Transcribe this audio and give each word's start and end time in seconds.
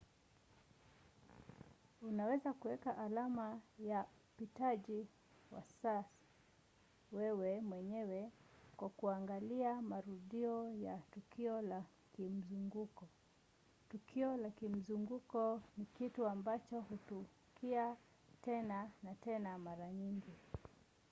unaweza 2.01 2.53
kuweka 2.53 2.97
alama 2.97 3.59
ya 3.79 4.05
upitaji 4.33 5.07
wa 5.51 5.63
saa 5.81 6.03
wewe 7.11 7.61
mwenyewe 7.61 8.31
kwa 8.77 8.89
kuangalia 8.89 9.81
marudio 9.81 10.69
ya 10.69 10.97
tukio 11.11 11.61
la 11.61 11.83
kimzunguko. 12.15 13.07
tukio 13.89 14.37
la 14.37 14.49
kimzunguko 14.49 15.61
ni 15.77 15.85
kitu 15.85 16.27
ambacho 16.27 16.81
hutukia 16.81 17.95
tena 18.41 18.89
na 19.03 19.15
tena 19.15 19.57
mara 19.57 19.91
nyingi 19.91 20.33